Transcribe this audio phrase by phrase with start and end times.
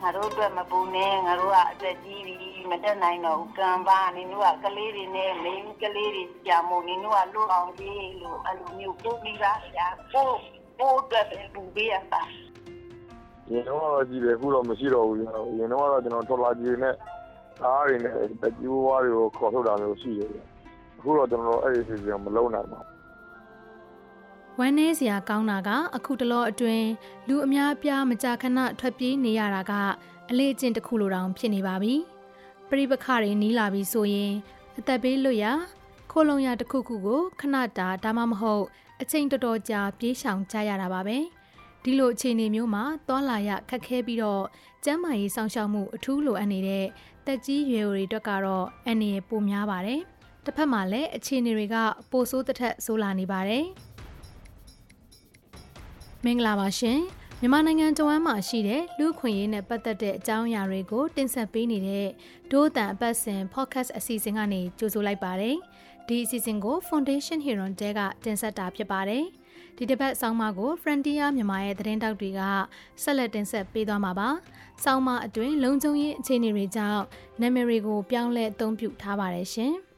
[0.00, 10.36] ငါတို့အတွက်မပူနဲ့ငါတို့ကအသက်ကြီးပြီမတက်နိုင်တော့ဘူးကံပါနင်တို့ကကလေးတွေနဲ့မိန်းကလေးတွေကြာမို့နင်တို့ကလွတ်အောင်ကြီးလို့အဲ့လိုမျိုးပို့ပြီးပါဗျာပို့
[10.78, 12.22] ပို့အတွက်ပဲပူပေးရတာ
[13.50, 16.94] ရင်တော့ကြည့်တယ်အခုတော့မရှိတော့ဘူးကျွန်တော်ရင်တော့ကျွန်တော်ထော်လာကြီးနဲ့
[17.64, 20.30] အားတွေနဲ့တကြီးဘွားတွေကိုခေါ်ထုတ်တာမျိုးရှိတယ်
[20.98, 22.93] အခုတော့ကျွန်တော်အဲ့ဒီစီစဉ်မလုပ်နိုင်ပါဘူး
[24.60, 26.88] ဝမ်းနည်းစရာကောင်းတာက အခုတလောအတွင်း
[27.28, 29.72] လူအများအပြားမကြာခဏထွက်ပြေးနေရတာက
[30.30, 31.94] အလေးအကျင့်တစ်ခုလိုတောင်ဖြစ်နေပါပြီ။
[32.68, 34.32] ပြိပခတွေနီးလာပြီဆိုရင်
[34.78, 35.52] အသက်ဘေးလွတ်ရာ
[36.10, 38.64] ခိုးလုံရတစ်ခုခုကိုခဏတာဒါမှမဟုတ်
[39.00, 41.16] အချိန်တော်တော်ကြာပြေးရှောင်ကြရတာပါပဲ။
[41.82, 44.44] ဒီလိုအခြေအနေမျိုးမှာသွာလာရခက်ခဲပြီးတော့
[44.84, 46.86] ကျန်းမာရေးစောင့်ရှောက်မှုအထူးလိုအပ်နေတဲ့
[47.26, 50.00] တက်ကြီးရွယ်အိုတွေအတွက်ကတော့အန္တရာယ်ပိုများပါတယ်။
[50.44, 51.76] တစ်ဖက်မှာလည်းအခြေအနေတွေက
[52.10, 53.66] ပိုဆိုးတစ်ထက်ဆိုးလာနေပါတယ်။
[56.26, 57.00] မင်္ဂလာပါရှင်
[57.40, 62.08] မြန်မာနိုင်ငံတဝမ်းမှာရှိတဲ့လူခွင့်ရေးနဲ့ပတ်သက်တဲ့အကြောင်းအရာတွေကို တင်ဆက်ပေးနေတဲ့
[62.50, 65.56] ဒိုးတန်အပတ်စဉ် podcast အစီအစဉ်ကနေကြိုဆိုလိုက်ပါတယ်
[66.08, 69.24] ဒီအစီအစဉ်ကို Foundation Hero တဲကတင်ဆက်တာဖြစ်ပါတယ်
[69.76, 72.40] ဒီတစ်ပတ်ဆောင်းပါးကို Frontier မြန်မာရဲ့သတင်းတောက်တွေက
[73.02, 74.28] ဆက်လက်တင်ဆက်ပေးသွားမှာပါ
[74.84, 77.02] ဆောင်းပါးအတွင်းလုံခြုံရေးအခြေအနေတွေကြောင့်
[77.40, 79.74] နာမည်တွေကိုပြောင်းလဲအသုံးပြုထားပါတယ်ရှင်။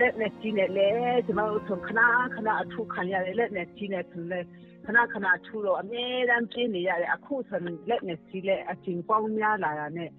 [0.00, 0.88] လက်နဲ့ကြီးနဲ့လေ
[1.26, 2.00] ကျွန်တော်တို့ခဏ
[2.34, 4.40] ခဏအထုခံရတယ်လက်နဲ့ကြီးနဲ့ဆိုလဲ
[4.86, 10.10] ခဏခဏထူတော့အမြဲတမ်းပြင်းနေရတယ်အခုဆိုလက်နဲ့ကြီးလဲအချိန်ပေါင်းများလာတာနဲ့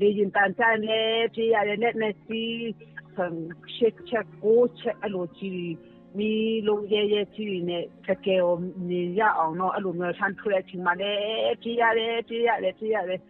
[0.00, 1.00] လေရင်တန်ချမ်းလဲ
[1.34, 2.56] ပြရတယ်လက်နဲ့ကြီး
[3.14, 3.34] ဆန်
[3.74, 5.72] ရှစ်ချက်ကိုချက်အလိုကြီး
[6.18, 6.30] မီ
[6.68, 8.44] လုံးရဲရဲကြီးနဲ့တကယ်
[8.88, 13.20] မြင်ရအောင်တော့အဲ့လိုမျိုးဆန်းထွေးချင်းမှလည်းပြရတယ်ပြရတယ်ပြရတယ်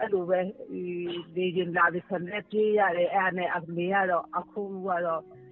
[0.00, 0.38] အဲ့လိုပဲ
[1.36, 5.45] လေရင်လာပြီးဆန်လည်းပြရတယ်အဲ့နဲ့အမေကတော့အခုကတော့อืม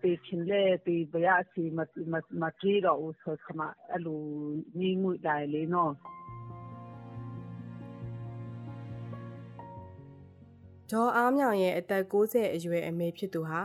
[0.00, 1.78] ပေချင်လေပေဘရစီမ
[2.12, 4.22] မမကြေးတော့ဆိုခမအဲ့လို
[4.78, 5.92] ညီမှုတိုင်းလေနော်
[10.90, 13.60] ဒေါ်အားမြောင်ရဲ့အသက်60အရွယ်အမေဖြစ်သူဟာ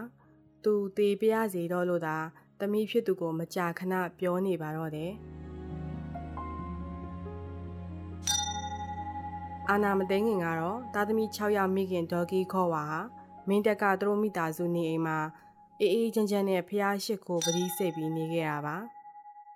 [0.63, 2.17] သူတေးပြရစီတော့လို့သာ
[2.59, 5.11] သမီးဖြစ်သူကိုမကြာခဏပြောနေပါတော့တယ်
[9.69, 12.99] အာနာမသိငင်ကတော့သားသမီး6ယောက်မိခင်ဒေါ်ကီခေါ်ဝါဟာ
[13.47, 15.17] မင်းတက်ကသူတို့မိသားစုနေအိမ်မှာ
[15.79, 18.77] အေးအေးချမ်းချမ်းနဲ့ဖျားရှိကိုပတိစိတ်ပြီးနေခဲ့တာပါ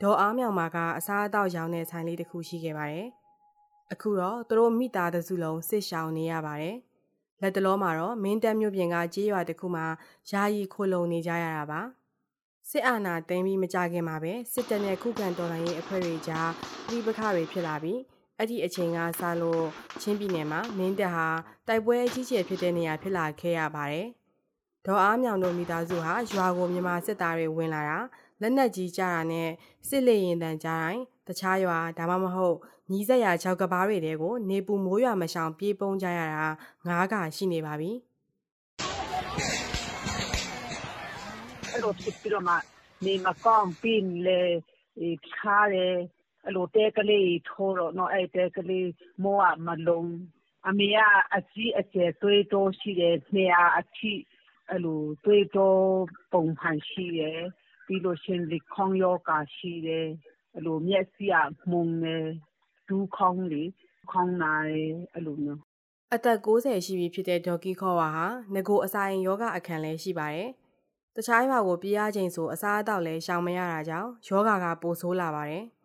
[0.02, 3.08] ဒေါ်အားမြောင်မာကအစားအသောက်ရောင်းတဲ့ဆိုင်လေးတစ်ခုရှိခဲ့ပါတယ်
[3.94, 6.78] အခုတော့သူတို့မိသားစုလုံးစစ်ရှောင်နေရပါတယ်
[7.42, 9.86] လက်တလုံးမှာတော့မင်းတက်မြို့ပြင်ကကြေးရွာတစ်ခုမှာ
[10.30, 11.82] ယာယီခိုလုံနေကြရတာပါ
[12.70, 16.50] စစ်အာဏာသိမ်းပြီးမကြခင်မှာပဲစစ်တပ်နဲ့ခုခံတော်လှန်ရေးအဖွဲ့တွေကြား
[16.88, 18.00] ပြည်ပခါတွေဖြစ်လာပြီး
[18.40, 19.66] အဲ့ဒီအချိန်ကစလို့
[20.02, 21.28] ချင်းပြည်နယ်မှာမင်းတပ်ဟာ
[21.68, 24.08] တိုက်ပွဲအကြီးကျယ်ဖြစ်တဲ့နေရာဖြစ်လာခဲ့ရပါတယ်။
[24.86, 28.00] ဒေါ်အားမြောင်တို့မိသားစုဟာရွာကိုမြန်မာစစ်သားတွေဝင်လာတာ
[28.42, 29.50] လက်နက်ကြီးကြတာနဲ့
[29.88, 32.58] စစ်လေရင်တန်ကြတိုင်းတခြားရွာဒါမှမဟုတ်
[32.92, 36.46] ညီဆက်ရာချောက်ကဘားတွေတဲကိုနေပူမိုးရွာမရှောင်ပြေးပုံးကြရတာ
[36.88, 37.92] ငားကရှိနေပါပြီ။
[41.72, 42.54] အဲ့လိုဖြစ်ပြီးတော့မှ
[43.06, 44.40] နေမကောင်းပြင်းလေ
[45.36, 45.96] ခါတယ်
[46.48, 48.90] အဲ့လိုတဲကလေးထိုးတော့နော်အဲ့တဲကလေး
[49.24, 50.12] မိုးကမလုံး
[50.68, 50.98] အမေက
[51.36, 54.14] အကြီးအကျယ်သွေးတိုးရှိတယ်နေရာအထိ
[54.70, 55.86] အဲ့လိုသွေးတိုး
[56.34, 57.40] ပုံမှန်ရှိတယ်
[57.86, 60.08] ပြီးလို့ရှင်လေခေါင်းယောဂါရှိတယ်
[60.54, 61.36] အဲ့လိုမျက်စိက
[61.70, 62.18] မှုန်နေ
[62.88, 63.64] ဒူးခေါင်းလေ
[64.12, 65.62] ခေါင်းနာတယ်အဲ့လိုမျိုး
[66.16, 70.50] အသက်60ရှိပြီဖြစ်တဲ့ဒေါ်ကီခေါ်ဝါဟာငကိုအစာရင်ယောဂအခန်းလည်းရှိပါတယ်။
[71.16, 75.66] တခြားရွာကိုပြေးရချိန်ဆိုအစားအသောက်လည်းရှောင်မရတာကြောင့်ယောဂကပိုဆိုးလာပါတယ်။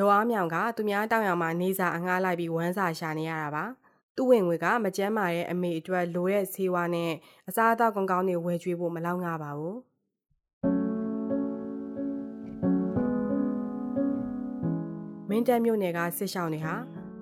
[0.00, 3.64] ဒေါ်အားမြောင်ကသူများတောင်ရောင်မှာနေစာအငှားလိုက်ပြီးဝမ်းစာရှာနေရတာပါ။
[4.16, 7.12] သူ့ဝင်ငွေကမကျန်းမာတဲ့အမေအတွက်လိုတဲ့ဆေးဝါးနဲ့
[7.48, 9.76] အစားအသောက်ကောင်းကောင်းတွေဝယ်ကျွေးဖို့မလောက်ငါပါဘူး။
[15.28, 16.74] မင်းတပ်မြို့နယ်ကစစ်ရှောင်းတွေဟာ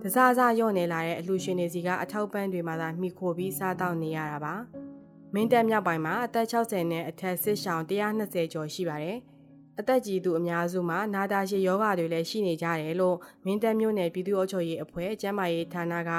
[0.02, 4.54] တစားစားညော့နေလာတဲ့အလှရှင်တွေစီကအထောက်ပံ့တွေမှသာမိခိုပြီးစားတောက်နေရတာပါ။
[5.34, 9.18] မင်းတပ်မြောက်ပိုင်းမှာအသက်60နဲ့အထက်စစ်ရှောင်း120ကျော်ရှိပါတယ်။
[9.80, 16.10] အသက်ကြီးသူအများစုမှာနာတာရှည်ယောဂတွေလည်းရှိနေကြတယ်လို့မင်းတပ်မြို့နယ်ပြည်သူ့အုပ်ချုပ်ရေးအဖွဲ့ကျန်းမာရေးဌာနက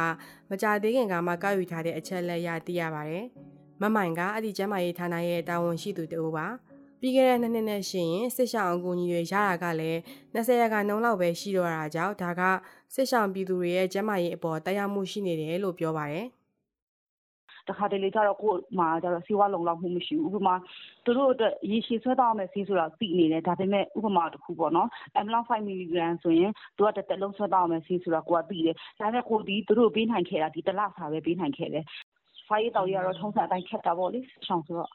[0.50, 3.26] မကြသေးခင်ကမှကောက်ယူထားတဲ့အချက်လက်ရသိရပါတယ်။
[3.82, 6.48] မမိုင်ကအဲ့ဒီကျန်းမာရေးဌာနရဲ့တာဝန်ရှိသူတူပါ။
[7.02, 10.00] ပြီးခဲ့တဲ့နှစ်နှစ်နဲ့ရှင်ရင်စစ်ရှောင်းအကူအညီတွေရတာကလည်း
[10.36, 12.42] 20ရာခိုင်နှုန်းလောက်ပဲရှိတော့တာကြောင့်ဒါက
[12.94, 16.26] စစ်ရှောင်းပြည်သူတွေရဲ့ကျန်းမာရေးအပေါ်တရားမှုရှိနေတယ်လို့ပြောပါတယ်
[17.70, 20.56] တခါတလေကျတော့ကိုယ်မှာကျတော့ဆေးဝါးလုံလောက်မှုမရှိဘူးဥပမာ
[21.06, 24.88] သူတို့အတွက်ရေရှည်ဆွဲတောင်းမယ်ဆေးဆိုတာသိနေတယ်ဒါပေမဲ့ဥပမာတစ်ခုပေါ့နော်
[25.20, 25.94] amlong 5 mg
[26.24, 31.86] ဆိုရင်သူကတစ်သက်လုံးဆွဲတောင်းမယ်ဆေးဆိုတာကိုကသိတယ်ဒါပေမဲ့ကိုဒီသူတို့ပေးနိုင်ခဲ့တာဒီတစ်လစာပဲပေးနိုင်ခဲ့တယ်
[32.48, 34.92] ဖိုင်တောက်ရတော့ထုံးစံအတိုင်းခက်တာပေါ့လေချောင်းဆိုတော့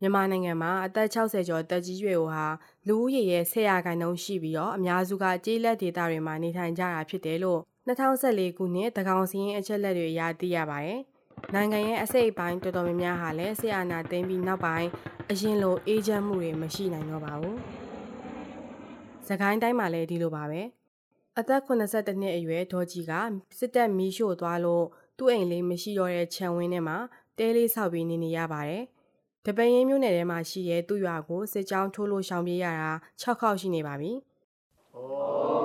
[0.00, 2.46] မြန်မာနိုင်ငံမှာအသက်60ကျော်တက်ကြီးရွယ်ကိုဟာ
[2.88, 11.00] လူဦးရေရဲ့10ရာခိုင်နှုန်းရှိပြီးတော့အများစုကကြေးလက်ဒေတာတွေမှာနေထိုင်ကြတာဖြစ်တယ်လို့2014ခုနှစ်တကောင်စီရင်အချက်လက်တွေအရသိရပါတယ်။
[11.54, 14.88] နိုင်ငံရဲ့အစိတ်အပိုင်းတော်တော်များများဟာလည်းဆီယနာသိမ်းပြီးနောက်ပိုင်း
[15.30, 17.56] အရင်လိုအေးချမ်းမှုတွေမရှိနိုင်တော့ပါဘူး။
[19.28, 20.60] စကိုင်းတိုင်းမှာလည်းဒီလိုပါပဲ။
[21.38, 23.12] အသက်82နှစ်အရွယ်ဒေါ်ကြီးက
[23.58, 24.84] စစ်တပ်မီးရှို့သွားလို့
[25.18, 26.96] သူ့အိမ်လေးမရှိတော့တဲ့ခြံဝင်းထဲမှာ
[27.38, 28.84] တဲလေးဆောက်ပြီးနေနေရပါတယ်။
[29.46, 32.90] တပင်းရင်းမျိုးနယ်ထဲမှာရှိတဲ့သူ့ရွာကိုစစ်ကြောင်းထိုးလို့ရှောင်ပြေးရတာ
[33.22, 34.12] 6ခေါက်ရှိနေပါပြီ။
[34.92, 35.57] ဟုတ်ပါ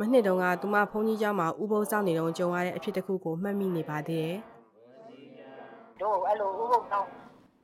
[0.00, 4.36] မနှစ်တုန်းကသူမဘုန်းကြီးကျောင်းမှာဥပုံဆောင်နေတော့ကြုံရတဲ့အဖြစ်တစ်ခုကိုမှတ်မိနေပါသေးတယ်။
[6.00, 7.06] တို့အဲ့လိုဥပုံဆောင်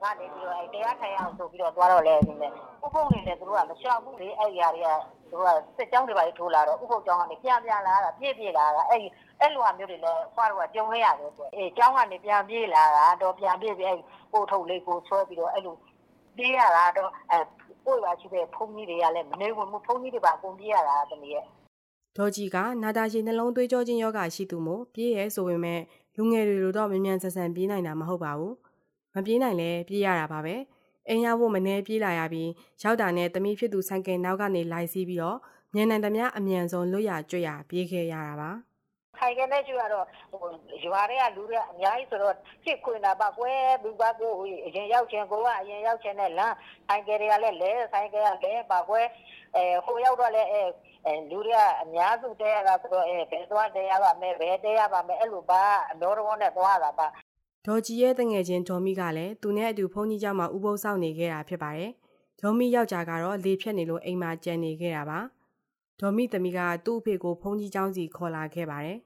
[0.03, 2.53] ကနေပြီးတော့အဲတရားထိုင်အောင်ဆိုပြီးတော့သွားတော့လဲနေတယ်။
[2.85, 4.91] ဥပုံနေတယ်သူတို့ကမလျှောက်ဘူးလေအဲ့ဒီအရာတွေက
[5.31, 9.09] သူတို့ကစစ်ကြောင်းတွေပါထိုးလာတော့ဥပုံကြောင်းကနေပြန်ပြန်လာတာပြည့်ပြည့်လာတာအဲ့ဒီ
[9.41, 13.99] အဲ့လိုမျိုးတွေလည်းဖွားတော့ကြုံရရတယ်ဆို။အေးကြောင်းကနေပြန်ပြေးလာတာတော့ပြန်ပြေးပြီးအဲ့
[14.33, 15.75] ပို့ထုတ်လေးကိုဆွဲပြီးတော့အဲ့လို
[16.37, 17.39] ပြေးရတာတော့အဲ
[17.85, 21.47] ပို့ရရှိတဲ့ဘုန်းကြီးတွေကလည်းမနေဘူးဘုန်းကြီးတွေပါကုန်ပြေးရတာတမီးရဲ့။
[22.17, 25.81] ဒေါ်ကြီးကနာတာရှည်နှလုံးသွေးကြောခြင်းယောဂရှိသူမို့ပြေးရဲဆိုပေမဲ့
[26.17, 28.55] လူငယ်တွေလိုတော့မြန်မြန်ဆန်ဆန်ပြေးနိုင်တာမဟုတ်ပါဘူး
[29.15, 30.55] မပြေးနိုင်လဲပြေးရတာပါပဲ
[31.09, 32.51] အိမ်ရဖို့မနေပြေးလာရပြီး
[32.83, 35.39] ရောက်တာနဲ့တမီးဖြစ်သူဆိုင်ကယ်နောက်ကနေလိုက်စီးပြီးတော့
[35.75, 38.51] မြန်နိုင်သမျှအမြန်ဆုံးလွတ်ရကြွရပြေးခဲ့ရတာပါ
[39.19, 40.51] ခိုင်ကနေကျတော့ဟို
[40.85, 42.35] ရွာတွေကလူတွေအများကြီးဆိုတော့
[42.65, 44.33] ဖြစ်ခွင်တာပါကွယ်ဘူပါကို
[44.67, 46.57] အရင်ရောက်ချင်းကိုကအရင်ရောက်ချင်းနဲ့လမ်း
[46.89, 49.07] ဆိုင်ကယ်တွေကလည်းလဲဆိုင်ကယ်ကလည်းပါကွယ်
[49.57, 50.63] အဲဟိုရောက်တော့လည်းအဲ
[51.07, 55.63] အဲလူတွေကအများစုတဲရတာဆိုတော့အဲဘယ်သွားတဲရပါမယ်ဘယ်တဲရပါမယ်အဲ့လိုပါ
[55.93, 57.07] အတော်တော်နဲ့သွားတာပါ
[57.67, 61.93] ဒေါ်ကြီးရဲ့တငယ်ချင်းဒေါ်မီကလည်းသူနဲ့အတူဖုန်းကြီးကြောင့်မှဥပုသ်ဆောင်နေခဲ့တာဖြစ်ပါတယ်
[62.41, 65.21] ဒေါ်မီယောက်ျားကတော့လေဖြတ်နေလို့အိမ်မှာကြံနေခဲ့တာပါ
[66.01, 68.99] ဒေါ်မီသမီးကသူ့အဖေကိုဖုန်းကြီးကြောင်းစီခေါ်လာခဲ့ပါတယ်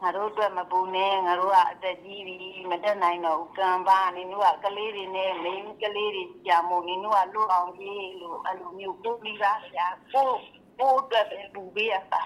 [0.00, 10.30] ငါတို့အတွက်မပူနဲ့ငါတို့ကအသက်ကြီးပြီမတက်နိုင်တော့ဘူးကံပါနင်တို့ကကလေးတွေနဲ့မင်းကလေးတွေကြာမို့နင်တို့ကလွတ်အောင်ကြီးလို့အဲ့လိုမျိုးပူပြီးသားဆရာကို
[10.78, 12.22] ကိုအတွက်ပဲပူပေးရပါ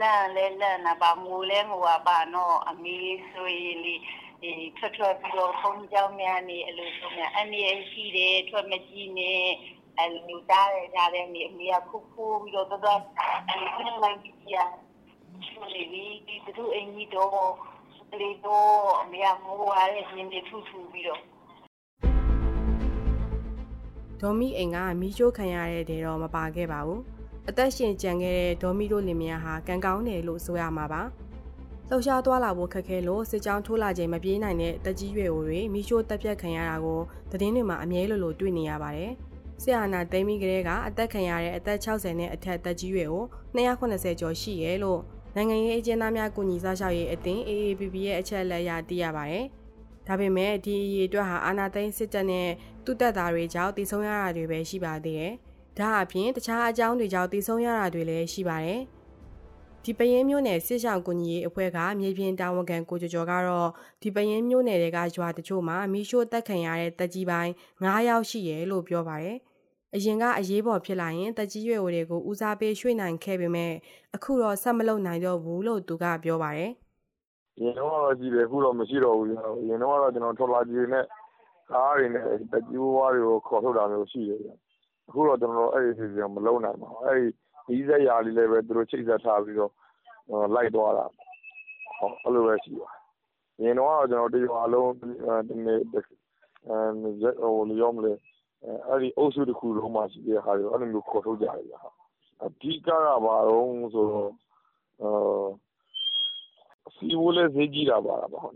[0.00, 2.96] လန့်လဲလန့်နာပါငိုလဲငိုပါတော့အမေ
[3.30, 3.94] ဆိုရင်လေ
[4.40, 9.42] ဒီထွက်ထွက်ပြီးတော့ဖုန်းကြောင်းများနေအဲ့လိုဆိုများအနေအရှိတယ်ထွက်မကြည့်နဲ့
[9.98, 13.00] အဲ့လိုတားရကြတဲ့နေအမေကခုခုပြီးတော့တော်
[13.48, 14.56] အဲ့လိုလိုက်ကြည့်ရ
[15.74, 17.50] လေဒီသူအင်ကြီးတော့
[18.20, 18.70] လေတော့
[19.02, 21.20] အမေကမိုးရတဲ့ရှင်တွေထူထူပြီးတော့
[24.20, 27.15] ဒေါ်မီအိမ်ကမီးရှို့ခံရတဲ့တဲ့တော့မပါခဲ့ပါဘူး
[27.48, 31.02] အသက်ရှင်ကြံခဲ့တဲ့ဒေါ်မီတို့လင်မယားဟာကံကောင်းတယ်လို့ဆိုရမှာပါ
[31.88, 37.00] လှုပ်ရှားသွားလာဖို့ခက်ခဲလို့စစ်ကြောင်းထိုးလာချိန်မပြေးနိုင်တဲ့တက်ကြီးရွယ်အိုတွေမိရှို့တက်ပြတ်ခံရတာကို
[37.30, 39.12] သတင်းတွေမှာအမြဲလိုလိုတွေ့နေရပါတယ်။
[39.62, 43.24] ဆရာနာသိမ်းပြီးကလေးကအသက်ခံရတဲ့အသက်60နဲ့အထက်တက်ကြီးရွယ်ကို
[43.56, 45.00] 280ကျော်ရှိရဲလို့
[45.34, 49.44] နိုင်ငံရေးအကျဉ်းသားများကူညီစားရှောက်ရေးအသင်း AAPP ရဲ့အချက်အလက်အရသိရပါတယ်။
[50.06, 52.48] ဒါပေမဲ့ဒီအရေးအတွက်ဟာအာဏာသိမ်းစစ်တပ်နဲ့
[52.84, 55.34] သူ့တပ်သားတွေကြောင့်တည်ဆုံရတာတွေပဲရှိပါသေးတယ်။
[55.78, 58.80] ဒါအပြင်တခြားအကြောင်းတွေကြောင့်တည်ဆုံရတာတွေလည်းရှိပါတယ်။
[59.84, 63.68] ဒီပရင်မျိုးနယ်စစ်ဆောင်ကူညီရေးအဖွဲ့ကမြေပြင်တာဝန်ခံကိုကျော်ကျော်ကတော့
[64.02, 67.52] ဒီပရင်မျိုးနယ်တွေကရွာတချို့မှာမိရှို့တက်ခံရတဲ့တက်ကြီးပိုင်း
[67.82, 69.36] 9ယောက်ရှိရဲလို့ပြောပါတယ်။
[69.94, 73.72] အရင်ကအရေးပေါ်ဖြစ်လာရင်တက်ကြီးရွယ်ဝတွေကိုဦးစားပေးရွှေ့နိုင်ခဲ့ပေမဲ့
[74.14, 76.70] အခုတော့ဆက်မလုပ်နိုင်တော့ဘူးလို့သူကပြောပါတယ်။
[77.62, 79.26] ရင်တော့ကြည့်တယ်အခုတော့မရှိတော့ဘူး။
[79.68, 81.04] ရင်တော့ကျွန်တော်ထော်လာကြီးနဲ့
[81.70, 84.40] ကားတွေနဲ့တက်ကြီးဘွားတွေကိုခေါ်ထုတ်တာမျိုးရှိတယ်။
[85.08, 87.28] အခုတော့ ကျွန်တော်အဲ့ဒီစီစဉ်မလုပ်နိုင်ပါဘူး။အဲ့ဒီ
[87.66, 89.72] ဒီဆက်ရာလေးလည်းပဲ သူတို့ ချိတ်ဆက်ထားပြီးတော့
[90.54, 91.04] လိုက်သွားတာ။
[91.98, 92.90] ဟောအဲ့လိုပဲရှိပါ။
[93.62, 94.92] ရင်တော့ ကျွန်တော်တရွာလုံး
[95.48, 95.98] ဒီနေ့အဲ
[97.40, 98.12] ဟိုလျောမလဲ
[98.88, 101.80] အဲ့ဒီအုပ်စုတစ်ခုလုံးမှာ ရှိတဲ့ဟာတွေအဲ့လိုမျိုး ခေါ်ထုတ်ကြတယ်ဗျာ
[102.44, 102.88] အဓိကက
[103.24, 104.30] ဘာတော့ဆိုတော့
[106.88, 108.48] အစီဝလဲဈေးကြီးတာပါလားပေါ့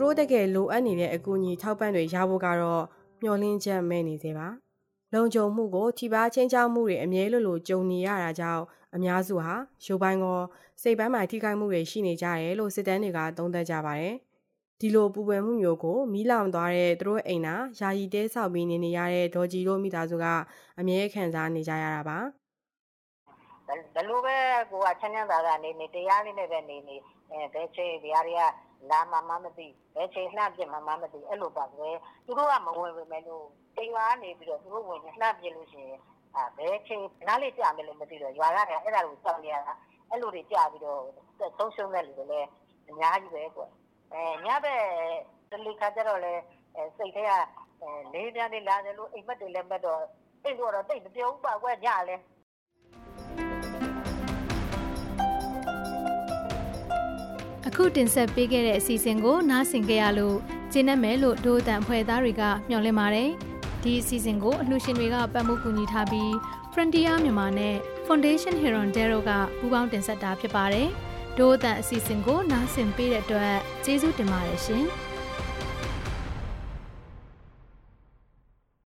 [0.00, 2.84] တို့တကယ်လိုအပ်နေတဲ့အကူအညီထောက်ပံ့တွေရဖို့ကတော့
[3.22, 4.48] မျှော်လင့်ချက်မဲ့နေသေးပါ
[5.14, 8.62] လုံခြုံမှုကိုထိပါချင်းချောက်မှုတွေအမြဲလိုလိုကြုံနေရတာကြောင့်
[8.94, 9.54] အများစုဟာ
[9.86, 10.40] ရုပ်ပိုင်းကော
[10.82, 14.14] စိတ်ပိုင်းမှာထိခိုက်မှုတွေရှိနေကြတယ်လို့စစ်တမ်းတွေကသုံးသပ်ကြပါတယ်။
[14.80, 20.26] ဒီလိုပူပန်မှုမျိုးကိုမီးလောင်သွားတဲ့သူတို့အိမ်နာယာယီတဲဆောက်ပြီးနေနေရတဲ့ဒေါ်ကြီးတို့မိသားစုက
[20.80, 22.18] အမြဲခံစားနေကြရတာပါ
[23.66, 24.36] ဘယ်လိုပဲ
[24.70, 26.96] ကိုကချမ်းချမ်းသာသာနေနေတရားလေးနဲ့ပဲနေနေ
[27.30, 28.42] အဲဘယ်ချိန်ဒီဟာတွေက
[28.90, 31.88] လာမှမမသိဘယ်ချိန်လှပြစ်မှမမသိအဲ့လိုပါပဲ
[32.24, 33.44] သူတို့ကမဝင်ပေမဲ့လို့
[33.76, 35.08] တိမ်ပါနေပြီးတော့သူတို့ဝင်လှ
[35.40, 36.00] ပြစ်လို့ရှိရင်
[36.36, 39.74] အဲဘယ်ချိန်နားလေးကြာမယ်လို့မသိတော့ရွာရတယ်အဲ့ဒါကိုစောင့်ရတာ
[40.10, 41.00] အဲ့လိုတွေကြပြီးတော့
[41.58, 42.48] ဆုံးရှုံးတဲ့လူတွေလည်း
[42.88, 43.62] အများကြီးပဲကွ
[44.12, 44.82] အဲညဘက်
[45.50, 46.32] တလီခါကျတော့လေ
[46.96, 47.32] စိတ်ထဲက
[48.14, 50.00] လေးပြားလေးလာတယ်လို့အိမ်မက်တွေလည်းမက်တော့
[50.44, 52.39] အဲ့လိုတော့တိတ်မပြောဘူးပါကွညလဲအ
[57.82, 60.36] ခုတင်ဆက်ပေးခဲ့တဲ့အစီအစဉ်ကို နားဆင်ကြရလို့
[60.72, 63.30] ကျင်းနေမယ်လို့ဒိုးတန်ဖွဲ့သားတွေကမျှော်လင့်ပါတယ်။
[63.82, 66.30] ဒီအစီအစဉ်ကိုအလှူရှင်တွေကပတ်မှုကူညီထားပြီး
[66.72, 70.88] Frontier မြန်မာနဲ့ Foundation Heron Dero ကပူးပေါင်းတင်ဆက်တာဖြစ်ပါတယ်။
[71.38, 74.84] ဒိုးတန်အစီအစဉ်ကိုနားဆင်ပေးတဲ့အတွက်ကျေးဇူးတင်ပါတယ်ရှင်။